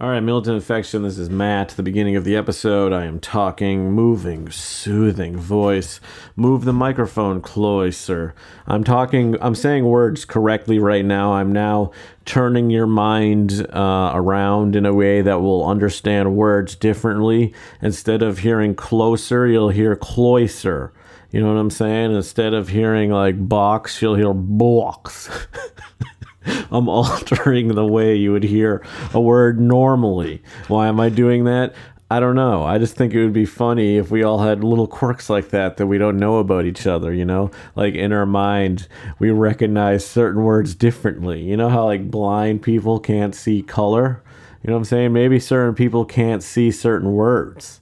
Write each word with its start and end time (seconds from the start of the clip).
All 0.00 0.10
right, 0.10 0.20
Militant 0.20 0.56
Affection. 0.56 1.02
This 1.02 1.18
is 1.18 1.28
Matt. 1.28 1.70
The 1.70 1.82
beginning 1.82 2.14
of 2.14 2.22
the 2.22 2.36
episode, 2.36 2.92
I 2.92 3.04
am 3.04 3.18
talking, 3.18 3.90
moving, 3.90 4.48
soothing 4.48 5.36
voice. 5.36 5.98
Move 6.36 6.64
the 6.64 6.72
microphone 6.72 7.40
closer. 7.40 8.32
I'm 8.68 8.84
talking. 8.84 9.36
I'm 9.40 9.56
saying 9.56 9.86
words 9.86 10.24
correctly 10.24 10.78
right 10.78 11.04
now. 11.04 11.32
I'm 11.32 11.50
now 11.50 11.90
turning 12.24 12.70
your 12.70 12.86
mind 12.86 13.66
uh, 13.72 14.12
around 14.14 14.76
in 14.76 14.86
a 14.86 14.94
way 14.94 15.20
that 15.20 15.40
will 15.40 15.66
understand 15.66 16.36
words 16.36 16.76
differently. 16.76 17.52
Instead 17.82 18.22
of 18.22 18.38
hearing 18.38 18.76
closer, 18.76 19.48
you'll 19.48 19.70
hear 19.70 19.96
cloiser. 19.96 20.92
You 21.32 21.40
know 21.40 21.52
what 21.52 21.58
I'm 21.58 21.70
saying? 21.70 22.14
Instead 22.14 22.54
of 22.54 22.68
hearing 22.68 23.10
like 23.10 23.48
box, 23.48 24.00
you'll 24.00 24.14
hear 24.14 24.32
box. 24.32 25.28
I'm 26.70 26.88
altering 26.88 27.68
the 27.68 27.86
way 27.86 28.16
you 28.16 28.32
would 28.32 28.44
hear 28.44 28.84
a 29.12 29.20
word 29.20 29.60
normally. 29.60 30.42
Why 30.68 30.88
am 30.88 31.00
I 31.00 31.08
doing 31.08 31.44
that? 31.44 31.74
I 32.10 32.20
don't 32.20 32.36
know. 32.36 32.64
I 32.64 32.78
just 32.78 32.94
think 32.94 33.12
it 33.12 33.22
would 33.22 33.34
be 33.34 33.44
funny 33.44 33.98
if 33.98 34.10
we 34.10 34.22
all 34.22 34.38
had 34.38 34.64
little 34.64 34.86
quirks 34.86 35.28
like 35.28 35.50
that 35.50 35.76
that 35.76 35.86
we 35.86 35.98
don't 35.98 36.16
know 36.16 36.38
about 36.38 36.64
each 36.64 36.86
other, 36.86 37.12
you 37.12 37.26
know? 37.26 37.50
Like 37.76 37.94
in 37.94 38.14
our 38.14 38.24
mind, 38.24 38.88
we 39.18 39.30
recognize 39.30 40.06
certain 40.06 40.42
words 40.42 40.74
differently. 40.74 41.42
You 41.42 41.58
know 41.58 41.68
how 41.68 41.84
like 41.84 42.10
blind 42.10 42.62
people 42.62 42.98
can't 42.98 43.34
see 43.34 43.60
color? 43.60 44.22
You 44.62 44.68
know 44.68 44.74
what 44.74 44.78
I'm 44.80 44.84
saying? 44.86 45.12
Maybe 45.12 45.38
certain 45.38 45.74
people 45.74 46.06
can't 46.06 46.42
see 46.42 46.70
certain 46.70 47.12
words. 47.12 47.80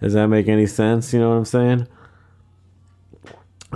Does 0.00 0.14
that 0.14 0.28
make 0.28 0.48
any 0.48 0.66
sense? 0.66 1.12
You 1.12 1.20
know 1.20 1.30
what 1.30 1.36
I'm 1.36 1.44
saying? 1.44 1.88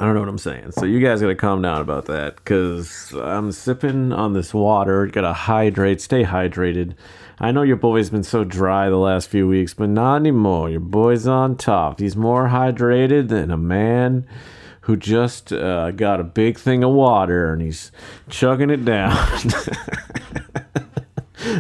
I 0.01 0.05
don't 0.05 0.15
know 0.15 0.21
what 0.21 0.31
I'm 0.31 0.39
saying. 0.39 0.73
So 0.73 0.87
you 0.87 0.99
guys 0.99 1.21
gotta 1.21 1.35
calm 1.35 1.61
down 1.61 1.83
about 1.83 2.07
that 2.07 2.37
because 2.37 3.13
I'm 3.13 3.53
sipping 3.53 4.15
on 4.15 4.33
this 4.33 4.55
water. 4.55 5.07
Gotta 5.07 5.35
hydrate, 5.35 6.01
stay 6.01 6.25
hydrated. 6.25 6.95
I 7.39 7.53
know 7.53 7.61
your 7.61 7.77
boy's 7.77 8.09
been 8.09 8.23
so 8.23 8.43
dry 8.43 8.89
the 8.89 8.97
last 8.97 9.29
few 9.29 9.47
weeks, 9.47 9.75
but 9.75 9.91
not 9.91 10.17
anymore. 10.17 10.71
Your 10.71 10.81
boy's 10.81 11.27
on 11.27 11.55
top. 11.55 12.01
He's 12.01 12.17
more 12.17 12.49
hydrated 12.49 13.29
than 13.29 13.51
a 13.51 13.59
man 13.59 14.27
who 14.83 14.97
just 14.97 15.53
uh, 15.53 15.91
got 15.91 16.19
a 16.19 16.25
big 16.25 16.59
thing 16.59 16.83
of 16.83 16.93
water 16.93 17.53
and 17.53 17.61
he's 17.61 17.93
chugging 18.31 18.71
it 18.71 18.87
down. 18.87 19.15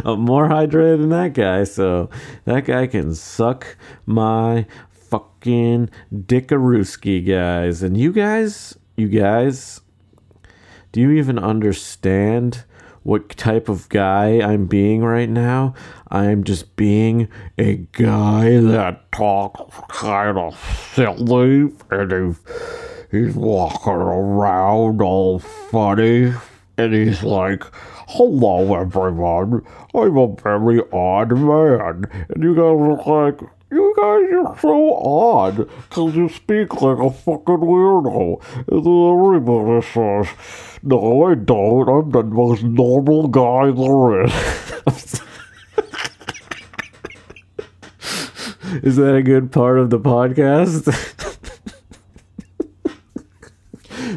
I'm 0.02 0.20
more 0.24 0.48
hydrated 0.48 1.00
than 1.00 1.10
that 1.10 1.34
guy, 1.34 1.64
so 1.64 2.08
that 2.46 2.64
guy 2.64 2.86
can 2.86 3.14
suck 3.14 3.76
my 4.06 4.64
fucking 5.10 5.90
dickarooski, 6.14 7.26
guys. 7.26 7.82
And 7.82 7.96
you 7.96 8.12
guys, 8.12 8.76
you 8.96 9.08
guys, 9.08 9.80
do 10.92 11.00
you 11.00 11.10
even 11.12 11.38
understand 11.38 12.64
what 13.02 13.30
type 13.30 13.68
of 13.68 13.88
guy 13.88 14.40
I'm 14.40 14.66
being 14.66 15.02
right 15.02 15.28
now? 15.28 15.74
I'm 16.08 16.44
just 16.44 16.76
being 16.76 17.28
a 17.58 17.76
guy 17.92 18.60
that 18.60 19.10
talks 19.12 19.76
kind 19.88 20.38
of 20.38 20.58
silly 20.94 21.72
and 21.90 22.12
he's, 22.12 22.40
he's 23.10 23.34
walking 23.34 23.92
around 23.92 25.00
all 25.00 25.38
funny 25.38 26.34
and 26.76 26.94
he's 26.94 27.22
like, 27.22 27.64
Hello, 28.08 28.74
everyone. 28.74 29.64
I'm 29.94 30.16
a 30.16 30.34
very 30.34 30.82
odd 30.92 31.30
man. 31.30 32.04
And 32.28 32.42
you 32.42 32.56
guys 32.56 32.76
look 32.76 33.06
like 33.06 33.40
you 33.70 33.94
guys 33.96 34.32
are 34.34 34.58
so 34.60 34.94
odd 34.94 35.56
because 35.88 36.16
you 36.16 36.28
speak 36.28 36.80
like 36.82 36.98
a 36.98 37.10
fucking 37.10 37.58
weirdo. 37.58 38.42
And 38.68 38.86
everybody 38.86 39.86
says, 39.86 40.28
No, 40.82 41.24
I 41.26 41.34
don't. 41.34 41.88
I'm 41.88 42.10
the 42.10 42.22
most 42.24 42.64
normal 42.64 43.28
guy 43.28 43.70
there 43.70 44.24
is. 44.24 44.32
is 48.82 48.96
that 48.96 49.14
a 49.14 49.22
good 49.22 49.52
part 49.52 49.78
of 49.78 49.90
the 49.90 50.00
podcast? 50.00 50.86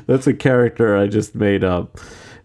That's 0.07 0.27
a 0.27 0.33
character 0.33 0.97
I 0.97 1.07
just 1.07 1.35
made 1.35 1.63
up. 1.63 1.99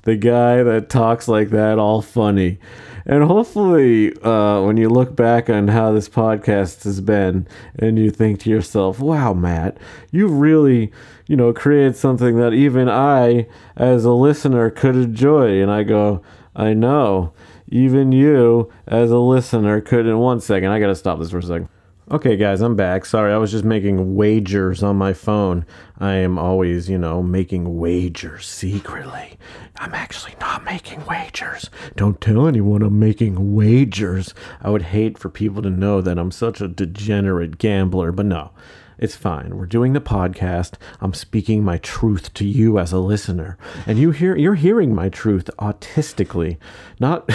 The 0.08 0.16
guy 0.16 0.62
that 0.62 0.88
talks 0.88 1.28
like 1.28 1.50
that, 1.50 1.78
all 1.78 2.00
funny. 2.00 2.58
And 3.04 3.24
hopefully, 3.24 4.14
uh, 4.22 4.62
when 4.62 4.78
you 4.78 4.88
look 4.88 5.14
back 5.14 5.50
on 5.50 5.69
how 5.69 5.92
this 5.92 6.08
podcast 6.08 6.84
has 6.84 7.02
been, 7.02 7.46
and 7.78 7.98
you 7.98 8.10
think 8.10 8.41
to 8.41 8.50
yourself, 8.50 9.00
"Wow, 9.00 9.34
Matt, 9.34 9.76
you 10.10 10.28
really, 10.28 10.91
you 11.26 11.36
know, 11.36 11.52
created 11.52 11.94
something 11.94 12.38
that 12.38 12.54
even 12.54 12.88
I, 12.88 13.48
as 13.76 14.06
a 14.06 14.12
listener, 14.12 14.70
could 14.70 14.97
enjoy." 14.97 15.60
And 15.60 15.70
I 15.70 15.82
go, 15.82 16.22
"I 16.56 16.72
know, 16.72 17.32
even 17.68 18.10
you, 18.10 18.70
as 18.86 19.10
a 19.10 19.18
listener, 19.18 19.82
could." 19.82 20.06
In 20.06 20.16
one 20.16 20.41
second, 20.41 20.70
I 20.70 20.80
gotta 20.80 20.94
stop 20.94 21.18
this 21.18 21.32
for 21.32 21.36
a 21.36 21.42
second. 21.42 21.68
Okay, 22.10 22.38
guys, 22.38 22.62
I'm 22.62 22.74
back. 22.74 23.04
Sorry, 23.04 23.34
I 23.34 23.36
was 23.36 23.50
just 23.50 23.64
making 23.64 24.14
wagers 24.14 24.82
on 24.82 24.96
my 24.96 25.12
phone. 25.12 25.66
I 25.98 26.14
am 26.14 26.38
always, 26.38 26.88
you 26.88 26.96
know, 26.96 27.22
making 27.22 27.76
wagers 27.76 28.46
secretly. 28.46 29.36
I'm 29.76 29.92
actually 29.92 30.34
not 30.41 30.64
making 30.64 31.04
wagers. 31.04 31.68
Don't 31.97 32.18
tell 32.18 32.47
anyone 32.47 32.80
I'm 32.80 32.98
making 32.98 33.54
wagers. 33.54 34.32
I 34.62 34.70
would 34.70 34.84
hate 34.84 35.18
for 35.18 35.28
people 35.28 35.60
to 35.60 35.68
know 35.68 36.00
that 36.00 36.18
I'm 36.18 36.30
such 36.30 36.62
a 36.62 36.68
degenerate 36.68 37.58
gambler, 37.58 38.10
but 38.10 38.24
no. 38.24 38.52
It's 38.98 39.14
fine. 39.14 39.56
We're 39.56 39.66
doing 39.66 39.92
the 39.92 40.00
podcast. 40.00 40.75
I'm 41.00 41.14
speaking 41.14 41.62
my 41.62 41.78
truth 41.78 42.34
to 42.34 42.44
you 42.44 42.78
as 42.78 42.92
a 42.92 42.98
listener. 42.98 43.56
And 43.86 43.98
you 43.98 44.10
hear 44.10 44.36
you're 44.36 44.54
hearing 44.54 44.94
my 44.94 45.09
truth 45.09 45.48
autistically. 45.59 46.59
Not 46.98 47.31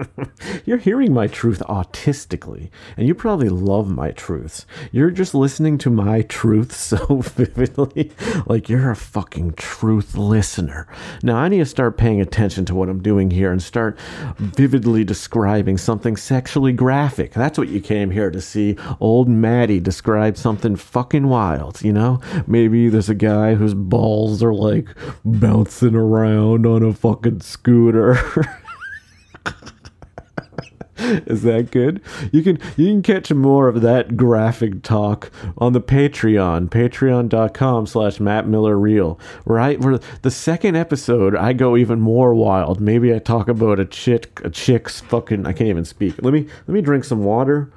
You're 0.64 0.78
hearing 0.78 1.12
my 1.12 1.26
truth 1.26 1.60
autistically. 1.68 2.70
And 2.96 3.06
you 3.06 3.14
probably 3.14 3.48
love 3.48 3.88
my 3.88 4.10
truths. 4.10 4.66
You're 4.92 5.10
just 5.10 5.34
listening 5.34 5.78
to 5.78 5.90
my 5.90 6.22
truth 6.22 6.74
so 6.74 7.16
vividly 7.20 8.12
like 8.46 8.68
you're 8.68 8.90
a 8.90 8.96
fucking 8.96 9.52
truth 9.54 10.16
listener. 10.16 10.88
Now 11.22 11.36
I 11.36 11.48
need 11.48 11.58
to 11.58 11.66
start 11.66 11.98
paying 11.98 12.20
attention 12.20 12.64
to 12.66 12.74
what 12.74 12.88
I'm 12.88 13.02
doing 13.02 13.30
here 13.30 13.52
and 13.52 13.62
start 13.62 13.98
vividly 14.38 15.04
describing 15.04 15.78
something 15.78 16.16
sexually 16.16 16.72
graphic. 16.72 17.32
That's 17.32 17.58
what 17.58 17.68
you 17.68 17.80
came 17.80 18.10
here 18.10 18.30
to 18.30 18.40
see. 18.40 18.76
Old 18.98 19.28
Maddie 19.28 19.80
describe 19.80 20.36
something 20.36 20.76
fucking 20.80 21.28
wild, 21.28 21.82
you 21.82 21.92
know? 21.92 22.20
Maybe 22.46 22.88
there's 22.88 23.08
a 23.08 23.14
guy 23.14 23.54
whose 23.54 23.74
balls 23.74 24.42
are 24.42 24.54
like 24.54 24.88
bouncing 25.24 25.94
around 25.94 26.66
on 26.66 26.82
a 26.82 26.92
fucking 26.92 27.40
scooter. 27.40 28.18
Is 31.00 31.42
that 31.42 31.70
good? 31.70 32.02
You 32.30 32.42
can 32.42 32.58
you 32.76 32.88
can 32.88 33.02
catch 33.02 33.32
more 33.32 33.68
of 33.68 33.80
that 33.80 34.16
graphic 34.16 34.82
talk 34.82 35.30
on 35.56 35.72
the 35.72 35.80
Patreon, 35.80 36.68
patreon.com 36.68 37.86
slash 37.86 38.20
Matt 38.20 38.46
Miller 38.46 38.78
Real. 38.78 39.18
Right? 39.46 39.80
Where 39.80 39.98
the 40.22 40.30
second 40.30 40.76
episode 40.76 41.34
I 41.34 41.52
go 41.54 41.76
even 41.76 42.00
more 42.00 42.34
wild. 42.34 42.80
Maybe 42.80 43.14
I 43.14 43.18
talk 43.18 43.48
about 43.48 43.80
a 43.80 43.86
chick 43.86 44.40
a 44.44 44.50
chick's 44.50 45.00
fucking 45.00 45.46
I 45.46 45.52
can't 45.52 45.70
even 45.70 45.84
speak. 45.84 46.22
Let 46.22 46.34
me 46.34 46.46
let 46.66 46.74
me 46.74 46.82
drink 46.82 47.04
some 47.04 47.24
water. 47.24 47.72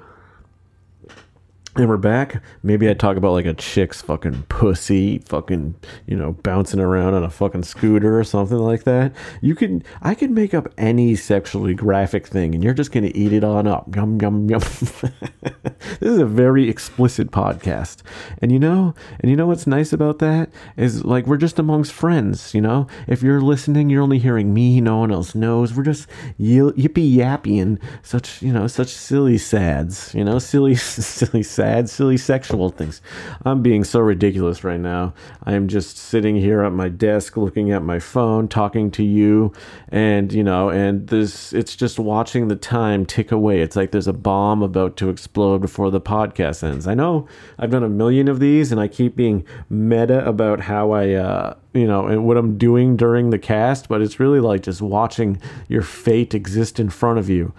And 1.76 1.88
we're 1.88 1.96
back. 1.96 2.40
Maybe 2.62 2.88
I 2.88 2.94
talk 2.94 3.16
about 3.16 3.32
like 3.32 3.46
a 3.46 3.54
chick's 3.54 4.00
fucking 4.00 4.44
pussy, 4.44 5.18
fucking, 5.18 5.74
you 6.06 6.16
know, 6.16 6.34
bouncing 6.44 6.78
around 6.78 7.14
on 7.14 7.24
a 7.24 7.30
fucking 7.30 7.64
scooter 7.64 8.16
or 8.16 8.22
something 8.22 8.58
like 8.58 8.84
that. 8.84 9.12
You 9.40 9.56
can, 9.56 9.82
I 10.00 10.14
can 10.14 10.34
make 10.34 10.54
up 10.54 10.72
any 10.78 11.16
sexually 11.16 11.74
graphic 11.74 12.28
thing 12.28 12.54
and 12.54 12.62
you're 12.62 12.74
just 12.74 12.92
going 12.92 13.02
to 13.02 13.16
eat 13.16 13.32
it 13.32 13.42
on 13.42 13.66
up. 13.66 13.92
Yum, 13.96 14.20
yum, 14.20 14.48
yum. 14.48 14.60
this 15.40 15.98
is 16.00 16.18
a 16.18 16.24
very 16.24 16.68
explicit 16.70 17.32
podcast. 17.32 18.02
And 18.38 18.52
you 18.52 18.60
know, 18.60 18.94
and 19.18 19.28
you 19.28 19.36
know 19.36 19.48
what's 19.48 19.66
nice 19.66 19.92
about 19.92 20.20
that 20.20 20.50
is 20.76 21.04
like 21.04 21.26
we're 21.26 21.36
just 21.38 21.58
amongst 21.58 21.92
friends, 21.92 22.54
you 22.54 22.60
know? 22.60 22.86
If 23.08 23.20
you're 23.20 23.40
listening, 23.40 23.90
you're 23.90 24.02
only 24.02 24.20
hearing 24.20 24.54
me, 24.54 24.80
no 24.80 24.98
one 24.98 25.10
else 25.10 25.34
knows. 25.34 25.74
We're 25.74 25.82
just 25.82 26.06
yippee 26.38 27.16
yapping 27.16 27.80
such, 28.04 28.42
you 28.42 28.52
know, 28.52 28.68
such 28.68 28.90
silly 28.90 29.38
sads, 29.38 30.14
you 30.14 30.22
know, 30.22 30.38
silly, 30.38 30.74
silly 30.76 31.42
sads 31.42 31.63
sad, 31.64 31.88
silly 31.88 32.16
sexual 32.18 32.68
things. 32.68 33.00
I'm 33.44 33.62
being 33.62 33.84
so 33.84 34.00
ridiculous 34.00 34.64
right 34.64 34.80
now. 34.80 35.14
I 35.44 35.54
am 35.54 35.66
just 35.66 35.96
sitting 35.96 36.36
here 36.36 36.62
at 36.62 36.72
my 36.72 36.90
desk 36.90 37.38
looking 37.38 37.70
at 37.72 37.82
my 37.82 37.98
phone, 37.98 38.48
talking 38.48 38.90
to 38.92 39.02
you, 39.02 39.52
and 39.88 40.30
you 40.30 40.44
know, 40.44 40.68
and 40.68 41.06
this 41.08 41.54
it's 41.54 41.74
just 41.74 41.98
watching 41.98 42.48
the 42.48 42.56
time 42.56 43.06
tick 43.06 43.32
away. 43.32 43.60
It's 43.60 43.76
like 43.76 43.92
there's 43.92 44.06
a 44.06 44.12
bomb 44.12 44.62
about 44.62 44.98
to 44.98 45.08
explode 45.08 45.60
before 45.62 45.90
the 45.90 46.00
podcast 46.00 46.62
ends. 46.62 46.86
I 46.86 46.92
know 46.94 47.26
I've 47.58 47.70
done 47.70 47.82
a 47.82 47.88
million 47.88 48.28
of 48.28 48.40
these 48.40 48.70
and 48.70 48.78
I 48.80 48.88
keep 48.88 49.16
being 49.16 49.46
meta 49.70 50.26
about 50.26 50.60
how 50.60 50.90
I 50.90 51.12
uh 51.14 51.54
you 51.72 51.88
know, 51.88 52.06
and 52.06 52.24
what 52.24 52.36
I'm 52.36 52.56
doing 52.56 52.96
during 52.96 53.30
the 53.30 53.38
cast, 53.38 53.88
but 53.88 54.00
it's 54.00 54.20
really 54.20 54.38
like 54.38 54.62
just 54.62 54.80
watching 54.80 55.40
your 55.66 55.82
fate 55.82 56.32
exist 56.32 56.78
in 56.78 56.88
front 56.88 57.18
of 57.18 57.28
you. 57.28 57.52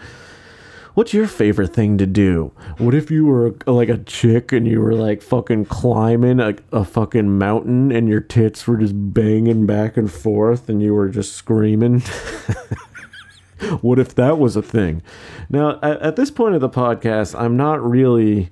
What's 0.95 1.13
your 1.13 1.27
favorite 1.27 1.73
thing 1.73 1.97
to 1.97 2.05
do? 2.05 2.53
What 2.77 2.93
if 2.93 3.11
you 3.11 3.25
were 3.25 3.53
like 3.67 3.89
a 3.89 3.97
chick 3.97 4.53
and 4.53 4.65
you 4.65 4.79
were 4.79 4.93
like 4.93 5.21
fucking 5.21 5.65
climbing 5.65 6.39
a, 6.39 6.55
a 6.71 6.85
fucking 6.85 7.37
mountain 7.37 7.91
and 7.91 8.07
your 8.07 8.21
tits 8.21 8.65
were 8.65 8.77
just 8.77 8.93
banging 8.95 9.65
back 9.65 9.97
and 9.97 10.09
forth 10.09 10.69
and 10.69 10.81
you 10.81 10.93
were 10.93 11.09
just 11.09 11.33
screaming? 11.33 11.99
what 13.81 13.99
if 13.99 14.15
that 14.15 14.39
was 14.39 14.55
a 14.55 14.61
thing? 14.61 15.01
Now, 15.49 15.79
at, 15.83 16.01
at 16.01 16.15
this 16.15 16.31
point 16.31 16.55
of 16.55 16.61
the 16.61 16.69
podcast, 16.69 17.37
I'm 17.37 17.57
not 17.57 17.83
really 17.83 18.49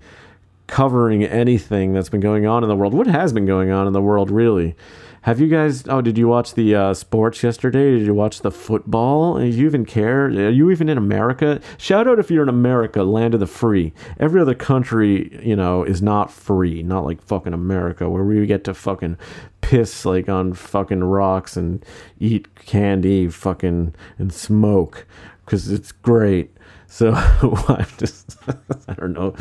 covering 0.68 1.24
anything 1.24 1.94
that's 1.94 2.10
been 2.10 2.22
going 2.22 2.46
on 2.46 2.64
in 2.64 2.70
the 2.70 2.76
world. 2.76 2.94
What 2.94 3.08
has 3.08 3.34
been 3.34 3.46
going 3.46 3.72
on 3.72 3.88
in 3.88 3.94
the 3.94 4.02
world, 4.02 4.32
really? 4.32 4.76
Have 5.24 5.40
you 5.40 5.48
guys? 5.48 5.88
Oh, 5.88 6.02
did 6.02 6.18
you 6.18 6.28
watch 6.28 6.54
the 6.54 6.76
uh, 6.76 6.94
sports 6.94 7.44
yesterday? 7.44 7.98
Did 7.98 8.06
you 8.06 8.14
watch 8.14 8.42
the 8.42 8.52
football? 8.52 9.40
Do 9.40 9.46
you 9.46 9.66
even 9.66 9.86
care? 9.86 10.26
Are 10.26 10.50
you 10.50 10.70
even 10.70 10.90
in 10.90 10.98
America? 10.98 11.62
Shout 11.78 12.10
out 12.10 12.20
if 12.20 12.30
you're 12.30 12.44
in 12.44 12.50
America, 12.50 13.04
land 13.04 13.34
of 13.34 13.40
the 13.40 13.48
free. 13.48 13.94
Every 14.20 14.42
other 14.42 14.54
country, 14.54 15.40
you 15.42 15.56
know, 15.56 15.84
is 15.84 16.02
not 16.02 16.30
free. 16.30 16.84
Not 16.84 17.06
like 17.06 17.22
fucking 17.22 17.54
America, 17.54 18.10
where 18.10 18.26
we 18.26 18.46
get 18.46 18.66
to 18.66 18.74
fucking 18.74 19.18
piss 19.62 20.04
like 20.04 20.28
on 20.28 20.52
fucking 20.52 21.06
rocks 21.06 21.56
and 21.56 21.86
eat 22.20 22.54
candy, 22.56 23.30
fucking 23.30 23.96
and 24.18 24.34
smoke 24.34 25.08
because 25.46 25.72
it's 25.72 25.94
great. 25.94 26.52
So 26.94 27.12
I'm 27.16 27.88
just, 27.98 28.38
I 28.88 28.94
don't 28.94 29.14
know. 29.14 29.34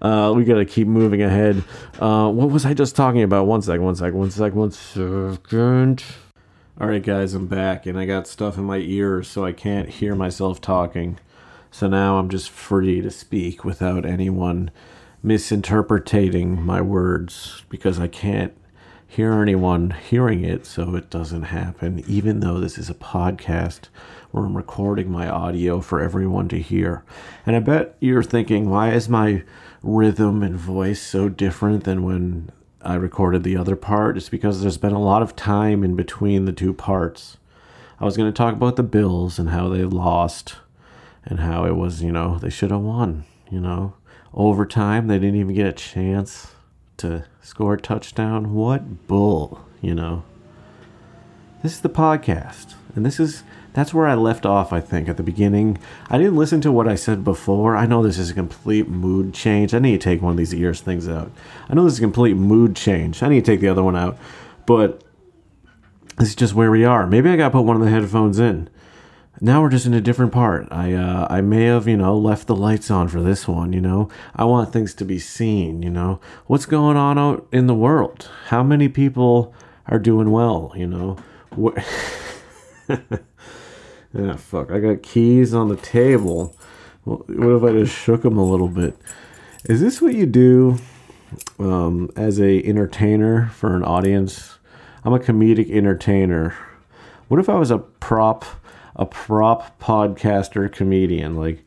Uh, 0.00 0.32
we 0.32 0.42
got 0.44 0.54
to 0.54 0.64
keep 0.64 0.88
moving 0.88 1.20
ahead. 1.20 1.62
Uh, 2.00 2.30
what 2.30 2.48
was 2.48 2.64
I 2.64 2.72
just 2.72 2.96
talking 2.96 3.22
about? 3.22 3.46
One 3.46 3.60
second, 3.60 3.84
one 3.84 3.94
second, 3.94 4.18
one 4.18 4.30
second, 4.30 4.58
one 4.58 4.70
second. 4.70 6.02
All 6.80 6.86
right, 6.86 7.02
guys, 7.02 7.34
I'm 7.34 7.46
back, 7.46 7.84
and 7.84 7.98
I 7.98 8.06
got 8.06 8.26
stuff 8.26 8.56
in 8.56 8.64
my 8.64 8.78
ears, 8.78 9.28
so 9.28 9.44
I 9.44 9.52
can't 9.52 9.90
hear 9.90 10.14
myself 10.14 10.62
talking. 10.62 11.18
So 11.70 11.88
now 11.88 12.16
I'm 12.16 12.30
just 12.30 12.48
free 12.48 13.02
to 13.02 13.10
speak 13.10 13.66
without 13.66 14.06
anyone 14.06 14.70
misinterpreting 15.22 16.62
my 16.62 16.80
words 16.80 17.64
because 17.68 18.00
I 18.00 18.08
can't 18.08 18.56
hear 19.06 19.42
anyone 19.42 19.90
hearing 19.90 20.42
it, 20.42 20.64
so 20.64 20.96
it 20.96 21.10
doesn't 21.10 21.42
happen, 21.42 22.02
even 22.08 22.40
though 22.40 22.60
this 22.60 22.78
is 22.78 22.88
a 22.88 22.94
podcast 22.94 23.88
where 24.34 24.44
I'm 24.44 24.56
recording 24.56 25.12
my 25.12 25.28
audio 25.28 25.80
for 25.80 26.00
everyone 26.00 26.48
to 26.48 26.58
hear. 26.58 27.04
And 27.46 27.54
I 27.54 27.60
bet 27.60 27.94
you're 28.00 28.24
thinking, 28.24 28.68
why 28.68 28.90
is 28.90 29.08
my 29.08 29.44
rhythm 29.80 30.42
and 30.42 30.56
voice 30.56 31.00
so 31.00 31.28
different 31.28 31.84
than 31.84 32.02
when 32.02 32.50
I 32.82 32.96
recorded 32.96 33.44
the 33.44 33.56
other 33.56 33.76
part? 33.76 34.16
It's 34.16 34.28
because 34.28 34.60
there's 34.60 34.76
been 34.76 34.92
a 34.92 35.00
lot 35.00 35.22
of 35.22 35.36
time 35.36 35.84
in 35.84 35.94
between 35.94 36.46
the 36.46 36.52
two 36.52 36.74
parts. 36.74 37.36
I 38.00 38.04
was 38.04 38.16
going 38.16 38.28
to 38.28 38.36
talk 38.36 38.54
about 38.54 38.74
the 38.74 38.82
Bills 38.82 39.38
and 39.38 39.50
how 39.50 39.68
they 39.68 39.84
lost 39.84 40.56
and 41.24 41.38
how 41.38 41.64
it 41.64 41.76
was, 41.76 42.02
you 42.02 42.10
know, 42.10 42.36
they 42.36 42.50
should 42.50 42.72
have 42.72 42.80
won, 42.80 43.26
you 43.52 43.60
know. 43.60 43.94
Overtime, 44.34 45.06
they 45.06 45.20
didn't 45.20 45.38
even 45.38 45.54
get 45.54 45.68
a 45.68 45.72
chance 45.72 46.54
to 46.96 47.24
score 47.40 47.74
a 47.74 47.80
touchdown. 47.80 48.52
What 48.52 49.06
bull, 49.06 49.64
you 49.80 49.94
know. 49.94 50.24
This 51.62 51.74
is 51.74 51.80
the 51.82 51.88
podcast, 51.88 52.74
and 52.96 53.06
this 53.06 53.20
is 53.20 53.44
that's 53.74 53.92
where 53.92 54.06
I 54.06 54.14
left 54.14 54.46
off, 54.46 54.72
I 54.72 54.80
think, 54.80 55.08
at 55.08 55.16
the 55.16 55.22
beginning. 55.24 55.78
I 56.08 56.16
didn't 56.16 56.36
listen 56.36 56.60
to 56.60 56.70
what 56.70 56.86
I 56.86 56.94
said 56.94 57.24
before. 57.24 57.76
I 57.76 57.86
know 57.86 58.02
this 58.02 58.18
is 58.18 58.30
a 58.30 58.34
complete 58.34 58.88
mood 58.88 59.34
change. 59.34 59.74
I 59.74 59.80
need 59.80 60.00
to 60.00 60.04
take 60.04 60.22
one 60.22 60.30
of 60.30 60.36
these 60.36 60.54
ears 60.54 60.80
things 60.80 61.08
out. 61.08 61.32
I 61.68 61.74
know 61.74 61.82
this 61.82 61.94
is 61.94 61.98
a 61.98 62.02
complete 62.02 62.34
mood 62.34 62.76
change. 62.76 63.20
I 63.22 63.28
need 63.28 63.44
to 63.44 63.50
take 63.50 63.60
the 63.60 63.68
other 63.68 63.82
one 63.82 63.96
out. 63.96 64.16
But 64.64 65.02
this 66.18 66.28
is 66.28 66.36
just 66.36 66.54
where 66.54 66.70
we 66.70 66.84
are. 66.84 67.04
Maybe 67.08 67.28
I 67.28 67.36
got 67.36 67.48
to 67.48 67.50
put 67.50 67.62
one 67.62 67.74
of 67.74 67.82
the 67.82 67.90
headphones 67.90 68.38
in. 68.38 68.70
Now 69.40 69.60
we're 69.60 69.70
just 69.70 69.86
in 69.86 69.94
a 69.94 70.00
different 70.00 70.30
part. 70.32 70.68
I 70.70 70.92
uh, 70.92 71.26
I 71.28 71.40
may 71.40 71.64
have 71.64 71.88
you 71.88 71.96
know 71.96 72.16
left 72.16 72.46
the 72.46 72.54
lights 72.54 72.88
on 72.88 73.08
for 73.08 73.20
this 73.20 73.48
one. 73.48 73.72
You 73.72 73.80
know 73.80 74.08
I 74.36 74.44
want 74.44 74.72
things 74.72 74.94
to 74.94 75.04
be 75.04 75.18
seen. 75.18 75.82
You 75.82 75.90
know 75.90 76.20
what's 76.46 76.66
going 76.66 76.96
on 76.96 77.18
out 77.18 77.44
in 77.50 77.66
the 77.66 77.74
world. 77.74 78.30
How 78.46 78.62
many 78.62 78.88
people 78.88 79.52
are 79.88 79.98
doing 79.98 80.30
well? 80.30 80.72
You 80.76 80.86
know. 80.86 81.16
Yeah, 84.14 84.36
fuck. 84.36 84.70
I 84.70 84.78
got 84.78 85.02
keys 85.02 85.54
on 85.54 85.68
the 85.68 85.76
table. 85.76 86.54
What 87.04 87.28
if 87.28 87.62
I 87.62 87.72
just 87.72 87.94
shook 87.94 88.22
them 88.22 88.36
a 88.36 88.44
little 88.44 88.68
bit? 88.68 88.96
Is 89.64 89.80
this 89.80 90.00
what 90.00 90.14
you 90.14 90.26
do 90.26 90.78
um, 91.58 92.10
as 92.16 92.40
a 92.40 92.62
entertainer 92.64 93.48
for 93.48 93.74
an 93.74 93.82
audience? 93.82 94.58
I'm 95.04 95.12
a 95.12 95.18
comedic 95.18 95.70
entertainer. 95.70 96.54
What 97.28 97.40
if 97.40 97.48
I 97.48 97.58
was 97.58 97.70
a 97.70 97.78
prop, 97.78 98.44
a 98.94 99.04
prop 99.04 99.80
podcaster 99.80 100.72
comedian? 100.72 101.36
Like, 101.36 101.64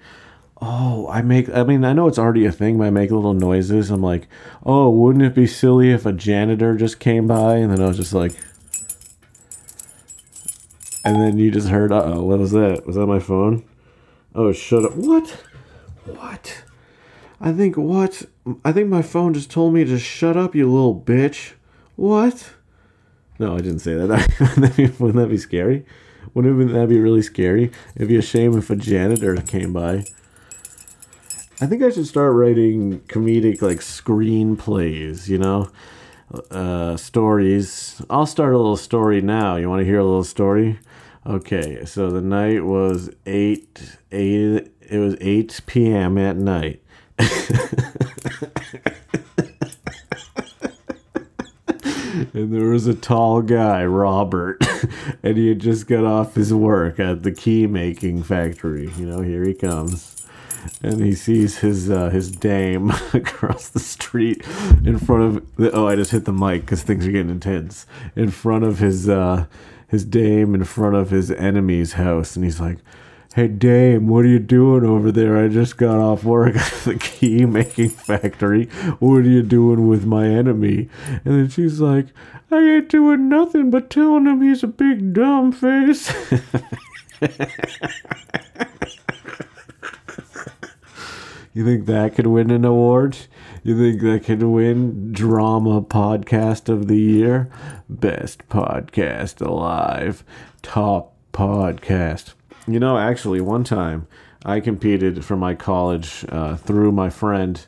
oh, 0.61 1.07
I 1.09 1.21
make. 1.21 1.49
I 1.49 1.63
mean, 1.63 1.83
I 1.83 1.93
know 1.93 2.07
it's 2.07 2.19
already 2.19 2.45
a 2.45 2.51
thing, 2.51 2.77
but 2.77 2.85
I 2.85 2.89
make 2.91 3.11
little 3.11 3.33
noises. 3.33 3.91
I'm 3.91 4.01
like, 4.01 4.27
oh, 4.65 4.89
wouldn't 4.89 5.25
it 5.25 5.35
be 5.35 5.47
silly 5.47 5.91
if 5.91 6.05
a 6.05 6.13
janitor 6.13 6.75
just 6.75 6.99
came 6.99 7.27
by? 7.27 7.57
And 7.57 7.71
then 7.71 7.81
I 7.81 7.87
was 7.87 7.97
just 7.97 8.13
like 8.13 8.33
and 11.07 11.21
then 11.21 11.37
you 11.37 11.51
just 11.51 11.69
heard, 11.69 11.93
uh 11.93 12.03
oh, 12.03 12.23
what 12.23 12.39
was 12.39 12.51
that? 12.51 12.85
Was 12.85 12.97
that 12.97 13.07
my 13.07 13.19
phone? 13.19 13.63
Oh, 14.35 14.51
shut 14.51 14.83
up. 14.83 14.93
What? 14.95 15.29
What? 16.03 16.63
I 17.39 17.53
think 17.53 17.77
what? 17.77 18.23
I 18.65 18.73
think 18.73 18.89
my 18.89 19.01
phone 19.01 19.33
just 19.33 19.49
told 19.49 19.73
me 19.73 19.85
to 19.85 19.97
shut 19.97 20.35
up, 20.35 20.53
you 20.53 20.69
little 20.69 20.99
bitch. 20.99 21.53
What? 21.95 22.51
No, 23.39 23.55
I 23.55 23.59
didn't 23.59 23.79
say 23.79 23.93
that. 23.93 24.09
wouldn't, 24.39 24.61
that 24.61 24.75
be, 24.75 24.87
wouldn't 24.87 25.15
that 25.15 25.29
be 25.29 25.37
scary? 25.37 25.85
Wouldn't 26.33 26.73
that 26.73 26.89
be 26.89 26.99
really 26.99 27.21
scary? 27.21 27.71
It'd 27.95 28.09
be 28.09 28.17
a 28.17 28.21
shame 28.21 28.57
if 28.57 28.69
a 28.69 28.75
janitor 28.75 29.37
came 29.37 29.71
by. 29.71 30.03
I 31.61 31.67
think 31.67 31.83
I 31.83 31.89
should 31.89 32.05
start 32.05 32.35
writing 32.35 32.99
comedic 33.07 33.61
like 33.61 33.77
screenplays, 33.77 35.29
you 35.29 35.37
know? 35.37 35.69
Uh, 36.51 36.97
stories. 36.97 38.01
I'll 38.09 38.25
start 38.25 38.53
a 38.53 38.57
little 38.57 38.75
story 38.75 39.21
now. 39.21 39.55
You 39.55 39.69
want 39.69 39.79
to 39.79 39.85
hear 39.85 39.99
a 39.99 40.03
little 40.03 40.25
story? 40.25 40.77
Okay, 41.25 41.85
so 41.85 42.11
the 42.11 42.21
night 42.21 42.65
was 42.65 43.09
eight 43.25 43.97
eight. 44.11 44.71
It 44.81 44.99
was 44.99 45.15
eight 45.21 45.61
p.m. 45.65 46.17
at 46.17 46.35
night. 46.35 46.83
and 52.33 52.53
there 52.53 52.69
was 52.69 52.87
a 52.87 52.93
tall 52.93 53.41
guy, 53.41 53.85
Robert, 53.85 54.57
and 55.23 55.37
he 55.37 55.49
had 55.49 55.59
just 55.59 55.87
got 55.87 56.03
off 56.03 56.35
his 56.35 56.53
work 56.53 56.99
at 56.99 57.23
the 57.23 57.31
key 57.31 57.67
making 57.67 58.23
factory. 58.23 58.91
You 58.97 59.05
know, 59.05 59.21
here 59.21 59.43
he 59.43 59.53
comes, 59.53 60.16
and 60.81 61.01
he 61.01 61.13
sees 61.13 61.57
his 61.57 61.89
uh, 61.89 62.09
his 62.09 62.31
dame 62.31 62.89
across 63.13 63.69
the 63.69 63.79
street 63.79 64.45
in 64.85 64.99
front 64.99 65.23
of. 65.23 65.55
The, 65.55 65.71
oh, 65.71 65.87
I 65.87 65.95
just 65.95 66.11
hit 66.11 66.25
the 66.25 66.33
mic 66.33 66.61
because 66.61 66.83
things 66.83 67.07
are 67.07 67.11
getting 67.11 67.31
intense. 67.31 67.85
In 68.15 68.31
front 68.31 68.63
of 68.63 68.79
his. 68.79 69.09
Uh, 69.09 69.45
his 69.87 70.03
dame 70.03 70.53
in 70.53 70.63
front 70.65 70.95
of 70.95 71.09
his 71.09 71.31
enemy's 71.31 71.93
house, 71.93 72.35
and 72.35 72.43
he's 72.43 72.59
like, 72.59 72.79
"Hey 73.35 73.47
dame, 73.47 74.07
what 74.07 74.25
are 74.25 74.27
you 74.27 74.39
doing 74.39 74.83
over 74.83 75.11
there? 75.11 75.37
I 75.37 75.47
just 75.47 75.77
got 75.77 75.97
off 75.97 76.23
work 76.23 76.55
at 76.55 76.71
the 76.83 76.95
key 76.95 77.45
making 77.45 77.89
factory. 77.89 78.65
What 78.99 79.19
are 79.19 79.29
you 79.29 79.43
doing 79.43 79.87
with 79.87 80.05
my 80.05 80.27
enemy?" 80.27 80.89
And 81.23 81.39
then 81.39 81.49
she's 81.49 81.79
like, 81.79 82.07
"I 82.51 82.59
ain't 82.59 82.89
doing 82.89 83.29
nothing 83.29 83.69
but 83.69 83.89
telling 83.89 84.25
him 84.25 84.41
he's 84.41 84.63
a 84.63 84.67
big 84.67 85.13
dumb 85.13 85.51
face." 85.51 86.13
You 91.57 91.65
think 91.65 91.87
that 91.87 92.13
could 92.13 92.27
win 92.27 92.51
an 92.51 92.63
award? 92.65 93.17
You 93.63 93.75
think 93.75 94.03
that 94.03 94.25
could 94.25 94.43
win 94.43 95.11
Drama 95.11 95.81
Podcast 95.81 96.69
of 96.69 96.87
the 96.87 96.99
Year? 96.99 97.49
Best 97.89 98.47
Podcast 98.47 99.43
Alive. 99.43 100.23
Top 100.61 101.15
Podcast. 101.33 102.35
You 102.67 102.79
know, 102.79 102.99
actually, 102.99 103.41
one 103.41 103.63
time 103.63 104.05
I 104.45 104.59
competed 104.59 105.25
for 105.25 105.35
my 105.35 105.55
college 105.55 106.23
uh, 106.29 106.57
through 106.57 106.91
my 106.91 107.09
friend. 107.09 107.65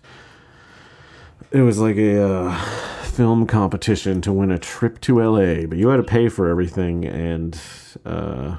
It 1.49 1.61
was 1.61 1.79
like 1.79 1.97
a 1.97 2.23
uh, 2.23 2.61
film 3.05 3.47
competition 3.47 4.21
to 4.21 4.31
win 4.31 4.51
a 4.51 4.59
trip 4.59 5.01
to 5.01 5.19
LA, 5.19 5.65
but 5.65 5.79
you 5.79 5.87
had 5.87 5.97
to 5.97 6.03
pay 6.03 6.29
for 6.29 6.47
everything 6.47 7.05
and 7.05 7.59
uh, 8.05 8.57